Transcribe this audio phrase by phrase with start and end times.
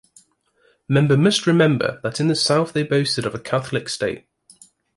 [0.89, 4.25] Member must remember that in the South they boasted of a Catholic State.